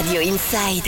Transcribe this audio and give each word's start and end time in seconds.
Radio 0.00 0.22
Inside. 0.22 0.86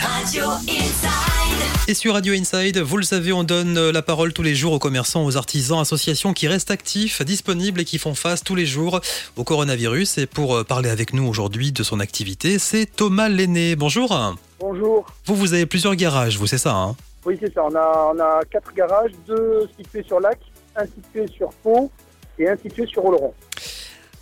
Radio 0.00 0.44
Inside. 0.66 1.86
Et 1.86 1.94
sur 1.94 2.14
Radio 2.14 2.34
Inside, 2.34 2.78
vous 2.78 2.96
le 2.96 3.04
savez, 3.04 3.32
on 3.32 3.44
donne 3.44 3.90
la 3.90 4.02
parole 4.02 4.32
tous 4.32 4.42
les 4.42 4.56
jours 4.56 4.72
aux 4.72 4.80
commerçants, 4.80 5.24
aux 5.24 5.36
artisans, 5.36 5.78
associations 5.78 6.32
qui 6.32 6.48
restent 6.48 6.72
actifs, 6.72 7.22
disponibles 7.22 7.82
et 7.82 7.84
qui 7.84 7.98
font 7.98 8.16
face 8.16 8.42
tous 8.42 8.56
les 8.56 8.66
jours 8.66 9.00
au 9.36 9.44
coronavirus. 9.44 10.18
Et 10.18 10.26
pour 10.26 10.56
euh, 10.56 10.64
parler 10.64 10.90
avec 10.90 11.14
nous 11.14 11.24
aujourd'hui 11.24 11.70
de 11.70 11.84
son 11.84 12.00
activité, 12.00 12.58
c'est 12.58 12.86
Thomas 12.86 13.28
Lenné. 13.28 13.76
Bonjour. 13.76 14.36
Bonjour. 14.58 15.06
Vous, 15.24 15.36
vous 15.36 15.54
avez 15.54 15.66
plusieurs 15.66 15.94
garages, 15.94 16.36
vous, 16.36 16.48
c'est 16.48 16.58
ça 16.58 16.74
hein? 16.74 16.96
Oui, 17.24 17.38
c'est 17.40 17.54
ça. 17.54 17.62
On 17.62 17.76
a, 17.76 18.12
on 18.12 18.18
a 18.18 18.40
quatre 18.50 18.74
garages, 18.74 19.12
deux 19.24 19.68
situés 19.78 20.02
sur 20.02 20.18
Lac, 20.18 20.40
un 20.74 20.86
situé 20.86 21.28
sur 21.28 21.50
Pau 21.62 21.92
et 22.40 22.48
un 22.48 22.56
situé 22.56 22.88
sur 22.88 23.04
Oloron. 23.04 23.34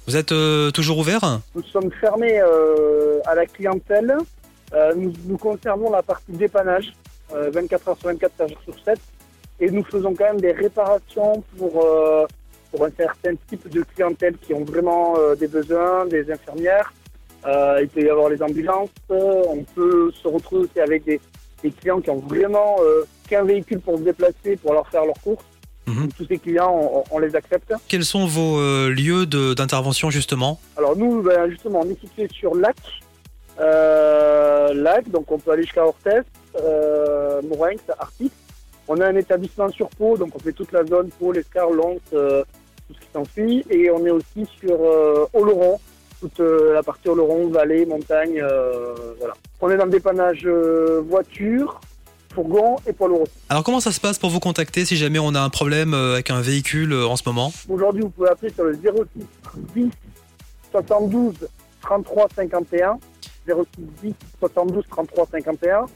Vous 0.07 0.17
êtes 0.17 0.33
euh, 0.33 0.71
toujours 0.71 0.99
ouvert 0.99 1.41
Nous 1.55 1.63
sommes 1.63 1.91
fermés 1.93 2.41
euh, 2.41 3.21
à 3.27 3.35
la 3.35 3.47
clientèle. 3.47 4.17
Euh, 4.73 4.95
nous, 4.95 5.37
conservons 5.37 5.91
la 5.91 6.03
partie 6.03 6.33
dépannage, 6.33 6.93
euh, 7.35 7.51
24 7.53 7.89
heures 7.89 7.99
sur 7.99 8.09
24, 8.09 8.33
7 8.39 8.49
jours 8.49 8.59
sur 8.65 8.85
7. 8.85 8.99
Et 9.61 9.71
nous 9.71 9.85
faisons 9.85 10.15
quand 10.15 10.25
même 10.25 10.41
des 10.41 10.53
réparations 10.53 11.45
pour, 11.59 11.87
pour 12.71 12.85
un 12.85 12.91
certain 12.97 13.35
type 13.47 13.69
de 13.69 13.85
clientèle 13.95 14.39
qui 14.39 14.55
ont 14.55 14.65
vraiment 14.65 15.17
des 15.39 15.49
besoins, 15.49 16.07
des 16.07 16.33
infirmières. 16.33 16.95
Il 17.45 17.89
peut 17.93 18.01
y 18.01 18.09
avoir 18.09 18.31
les 18.31 18.43
ambulances. 18.43 18.89
On 19.11 19.63
peut 19.75 20.11
se 20.13 20.27
retrouver 20.27 20.63
aussi 20.63 20.81
avec 20.81 21.05
des, 21.05 21.21
des 21.63 21.71
clients 21.73 22.01
qui 22.01 22.09
ont 22.09 22.21
vraiment 22.21 22.77
qu'un 23.29 23.45
véhicule 23.45 23.81
pour 23.81 23.99
se 23.99 24.03
déplacer, 24.03 24.57
pour 24.57 24.73
leur 24.73 24.89
faire 24.89 25.05
leurs 25.05 25.21
courses. 25.23 25.45
Mhm. 25.87 26.03
Donc, 26.03 26.17
tous 26.17 26.27
ces 26.27 26.39
clients, 26.39 26.73
on, 26.73 27.05
on 27.11 27.19
les 27.19 27.35
accepte. 27.35 27.73
Quels 27.89 28.05
sont 28.05 28.27
vos 28.27 28.59
euh, 28.59 28.91
lieux 28.91 29.27
d'intervention 29.27 30.11
justement? 30.11 30.61
Alors 30.77 30.97
nous, 30.97 31.23
ben, 31.23 31.51
justement, 31.51 31.81
on 31.85 31.91
est 31.91 32.01
situé 32.01 32.29
sur 32.33 32.55
Lac. 32.55 32.77
Euh, 33.59 34.73
Lac, 34.75 35.11
donc 35.11 35.31
on 35.33 35.39
peut 35.39 35.51
aller 35.51 35.65
jusqu'à 35.65 35.85
Orthez, 35.85 36.21
euh, 36.63 37.43
Mourinx, 37.43 37.83
Artis. 37.99 38.31
On 38.89 39.01
a 39.01 39.07
un 39.07 39.17
établissement 39.17 39.69
sur 39.69 39.89
Pau, 39.91 40.17
donc 40.17 40.31
on 40.35 40.39
fait 40.39 40.53
toute 40.53 40.73
la 40.73 40.85
zone 40.85 41.11
Pau, 41.19 41.33
l'Escar, 41.33 41.71
Lons, 41.71 42.01
euh, 42.13 42.43
tout 42.89 42.95
ce 42.95 43.01
qui 43.01 43.07
s'ensuit. 43.13 43.65
Et 43.71 43.91
on 43.91 44.05
est 44.07 44.11
aussi 44.11 44.47
sur 44.59 44.79
euh, 44.81 45.27
Oloron, 45.33 45.79
toute 46.21 46.41
euh, 46.41 46.75
la 46.75 46.83
partie 46.83 47.09
Oloron, 47.09 47.49
vallée, 47.49 47.87
montagne, 47.87 48.43
voilà. 49.19 49.35
On 49.61 49.71
est 49.71 49.77
dans 49.77 49.85
le 49.85 49.91
dépannage 49.91 50.43
euh, 50.47 51.03
voiture, 52.35 52.35
fourgon 52.35 52.77
et 52.87 52.95
lourd 53.07 53.23
aussi. 53.23 53.33
Alors 53.49 53.65
comment 53.65 53.81
ça 53.81 53.93
se 53.93 54.01
passe 54.01 54.19
pour 54.19 54.31
vous 54.31 54.41
contacter 54.41 54.85
si 54.85 54.97
jamais 54.97 55.19
on 55.19 55.35
a 55.35 55.41
un 55.41 55.51
problème 55.51 55.95
euh, 55.95 56.15
avec 56.15 56.31
un 56.31 56.41
véhicule 56.41 56.93
euh, 56.93 57.07
en 57.07 57.17
ce 57.17 57.23
moment? 57.27 57.53
Aujourd'hui, 57.69 58.03
vous 58.03 58.11
pouvez 58.11 58.29
appeler 58.31 58.53
sur 58.53 58.65
le 58.65 58.75
06 58.75 59.25
10 59.75 59.91
72 60.73 61.35
33 61.83 62.29
51. 62.37 62.99
06 63.47 63.55
10 64.03 64.15
72 64.41 64.85
33 64.89 65.27
51. 65.33 65.87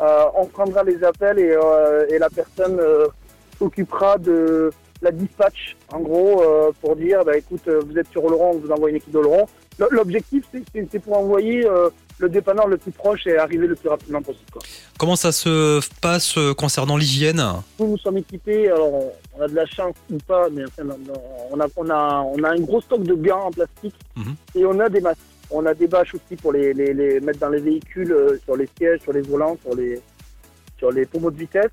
Euh, 0.00 0.24
on 0.36 0.46
prendra 0.46 0.82
les 0.82 1.02
appels 1.04 1.38
et, 1.38 1.52
euh, 1.52 2.06
et 2.10 2.18
la 2.18 2.30
personne 2.30 2.78
euh, 2.80 3.06
s'occupera 3.58 4.16
de 4.18 4.70
la 5.02 5.10
dispatch, 5.10 5.76
en 5.92 6.00
gros, 6.00 6.42
euh, 6.42 6.72
pour 6.82 6.94
dire, 6.94 7.24
bah, 7.24 7.36
écoute, 7.36 7.66
vous 7.66 7.98
êtes 7.98 8.08
sur 8.10 8.22
Oloron, 8.24 8.50
on 8.54 8.58
vous 8.58 8.70
envoie 8.70 8.90
une 8.90 8.96
équipe 8.96 9.12
d'Oloron. 9.12 9.46
L'objectif, 9.90 10.44
c'est- 10.52 10.98
pour 10.98 11.16
envoyer 11.16 11.66
le 12.20 12.28
dépanneur 12.28 12.68
le 12.68 12.76
plus 12.76 12.92
proche 12.92 13.26
et 13.26 13.36
arriver 13.36 13.66
le 13.66 13.74
plus 13.74 13.88
rapidement 13.88 14.20
possible. 14.22 14.50
Quoi. 14.52 14.62
Comment 14.98 15.16
ça 15.16 15.32
se 15.32 15.80
passe 16.00 16.36
euh, 16.36 16.52
concernant 16.54 16.96
l'hygiène? 16.96 17.42
Nous, 17.78 17.88
nous 17.88 17.98
sommes 17.98 18.18
équipés, 18.18 18.68
alors 18.68 18.92
on, 19.36 19.42
a 19.42 19.48
de 19.48 19.54
la 19.54 19.66
chance 19.66 19.94
ou 20.12 20.18
pas, 20.18 20.48
mais 20.50 20.64
enfin, 20.64 20.82
on, 21.50 21.58
a, 21.60 21.66
on, 21.76 21.90
a, 21.90 22.20
on 22.34 22.44
a 22.44 22.50
un 22.50 22.60
gros 22.60 22.80
stock 22.80 23.02
de 23.02 23.14
gants 23.14 23.46
en 23.46 23.50
plastique 23.50 23.94
Mhm. 24.16 24.34
et 24.54 24.66
on 24.66 24.78
a 24.80 24.88
des 24.88 25.00
masques. 25.00 25.18
On 25.52 25.66
a 25.66 25.74
des 25.74 25.88
bâches 25.88 26.14
aussi 26.14 26.36
pour 26.40 26.52
les, 26.52 26.72
les, 26.74 26.94
les 26.94 27.18
mettre 27.20 27.40
dans 27.40 27.48
les 27.48 27.60
véhicules, 27.60 28.12
euh, 28.12 28.38
sur 28.44 28.54
les 28.56 28.68
sièges, 28.78 29.00
sur 29.00 29.12
les 29.12 29.22
volants, 29.22 29.56
sur 29.64 29.74
les, 29.74 30.00
sur 30.78 30.92
les 30.92 31.06
pommeaux 31.06 31.30
de 31.32 31.38
vitesse. 31.38 31.70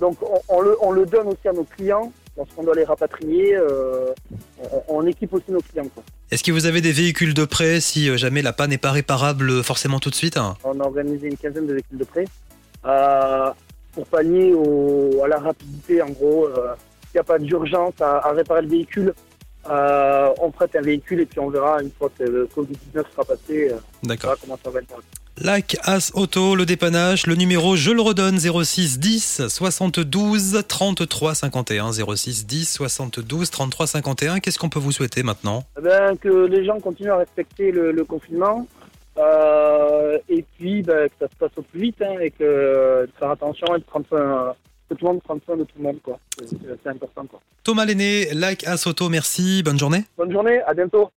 Donc 0.00 0.16
on, 0.22 0.40
on 0.48 0.60
le, 0.62 0.76
on 0.80 0.92
le 0.92 1.04
donne 1.04 1.26
aussi 1.26 1.46
à 1.48 1.52
nos 1.52 1.64
clients 1.64 2.10
lorsqu'on 2.38 2.62
doit 2.62 2.74
les 2.74 2.84
rapatrier. 2.84 3.54
euh, 3.56 4.14
on, 4.88 4.98
on 5.00 5.06
équipe 5.06 5.32
aussi 5.34 5.50
nos 5.50 5.60
clients. 5.60 5.86
Est-ce 6.30 6.42
que 6.44 6.52
vous 6.52 6.66
avez 6.66 6.80
des 6.80 6.92
véhicules 6.92 7.34
de 7.34 7.44
prêt 7.44 7.80
si 7.80 8.08
euh, 8.08 8.16
jamais 8.16 8.40
la 8.42 8.52
panne 8.52 8.70
n'est 8.70 8.78
pas 8.78 8.92
réparable 8.92 9.50
euh, 9.50 9.62
forcément 9.62 9.98
tout 9.98 10.10
de 10.10 10.14
suite 10.14 10.38
On 10.64 10.80
a 10.80 10.84
organisé 10.84 11.26
une 11.28 11.36
quinzaine 11.36 11.66
de 11.66 11.72
véhicules 11.74 11.98
de 11.98 12.04
prêt 12.04 12.24
euh, 12.86 13.50
pour 13.92 14.06
pallier 14.06 14.54
au, 14.54 15.20
à 15.24 15.28
la 15.28 15.38
rapidité. 15.38 16.00
En 16.00 16.10
gros, 16.10 16.46
euh, 16.46 16.74
s'il 17.02 17.14
n'y 17.16 17.20
a 17.20 17.24
pas 17.24 17.38
d'urgence 17.38 17.94
à, 18.00 18.18
à 18.28 18.32
réparer 18.32 18.62
le 18.62 18.68
véhicule, 18.68 19.14
euh, 19.70 20.30
on 20.40 20.50
prête 20.50 20.74
un 20.76 20.80
véhicule 20.80 21.20
et 21.20 21.26
puis 21.26 21.40
on 21.40 21.50
verra 21.50 21.82
une 21.82 21.90
fois 21.90 22.10
que 22.16 22.24
le 22.24 22.46
Covid-19 22.46 23.04
sera 23.12 23.24
passé, 23.24 23.70
euh, 23.72 23.76
D'accord. 24.02 24.36
comment 24.40 24.58
ça 24.62 24.70
va 24.70 24.80
être. 24.80 24.94
Lac 25.40 25.76
As 25.84 26.10
Auto, 26.14 26.56
le 26.56 26.66
dépannage, 26.66 27.26
le 27.28 27.36
numéro, 27.36 27.76
je 27.76 27.92
le 27.92 28.00
redonne, 28.00 28.38
06 28.40 28.98
10 28.98 29.48
72 29.48 30.64
33 30.66 31.34
51. 31.34 31.92
06 31.92 32.46
10 32.46 32.72
72 32.72 33.50
33 33.50 33.86
51. 33.86 34.40
Qu'est-ce 34.40 34.58
qu'on 34.58 34.68
peut 34.68 34.80
vous 34.80 34.90
souhaiter 34.90 35.22
maintenant? 35.22 35.62
Eh 35.78 35.82
ben, 35.82 36.16
que 36.16 36.46
les 36.46 36.64
gens 36.64 36.80
continuent 36.80 37.12
à 37.12 37.18
respecter 37.18 37.70
le, 37.70 37.92
le 37.92 38.04
confinement 38.04 38.66
euh, 39.18 40.18
et 40.28 40.44
puis 40.56 40.82
ben, 40.82 41.08
que 41.08 41.14
ça 41.20 41.28
se 41.28 41.36
passe 41.36 41.50
au 41.56 41.62
plus 41.62 41.80
vite 41.80 42.02
hein, 42.02 42.16
et 42.20 42.30
que 42.30 42.42
euh, 42.42 43.06
de 43.06 43.12
faire 43.18 43.30
attention 43.30 43.66
et 43.74 43.78
de 43.78 43.84
prendre 43.84 44.06
soin, 44.06 44.54
que 44.88 44.94
tout 44.94 45.04
le 45.06 45.12
monde 45.12 45.22
prenne 45.22 45.40
soin 45.44 45.56
de 45.56 45.64
tout 45.64 45.74
le 45.76 45.84
monde. 45.84 46.00
quoi. 46.02 46.18
C'est 46.38 46.48
c'est 46.82 46.88
important. 46.88 47.26
Quoi. 47.26 47.40
Thomas 47.62 47.84
Lenné, 47.84 48.28
Lac 48.32 48.64
As 48.66 48.86
Auto, 48.86 49.08
merci, 49.08 49.62
bonne 49.62 49.78
journée. 49.78 50.04
Bonne 50.16 50.32
journée, 50.32 50.60
à 50.66 50.74
bientôt. 50.74 51.10